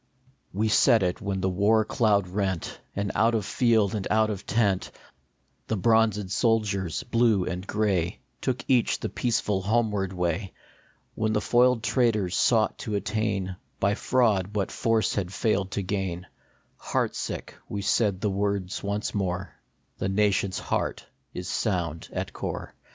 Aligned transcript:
We 0.51 0.67
said 0.67 1.03
it 1.03 1.21
when 1.21 1.41
the 1.41 1.47
war 1.49 1.85
cloud 1.85 2.27
rent, 2.27 2.79
And 2.95 3.11
out 3.13 3.35
of 3.35 3.45
field 3.45 3.93
and 3.93 4.07
out 4.09 4.31
of 4.31 4.47
tent 4.47 4.89
The 5.67 5.77
bronzed 5.77 6.31
soldiers, 6.31 7.03
Blue 7.03 7.45
and 7.45 7.67
Gray, 7.67 8.17
Took 8.41 8.65
each 8.67 8.99
the 8.99 9.09
peaceful 9.09 9.61
homeward 9.61 10.11
way; 10.11 10.53
When 11.13 11.33
the 11.33 11.39
foiled 11.39 11.83
traitors 11.83 12.35
sought 12.35 12.79
to 12.79 12.95
attain 12.95 13.57
By 13.79 13.93
fraud 13.93 14.55
what 14.55 14.71
force 14.71 15.13
had 15.13 15.31
failed 15.31 15.69
to 15.73 15.83
gain, 15.83 16.25
Heart 16.77 17.15
sick, 17.15 17.53
we 17.69 17.83
said 17.83 18.21
the 18.21 18.31
words 18.31 18.81
once 18.81 19.13
more: 19.13 19.51
"The 19.99 20.09
nation 20.09 20.49
s 20.51 20.57
heart 20.57 21.05
is 21.35 21.47
sound 21.47 22.09
at 22.11 22.33
core." 22.33 22.73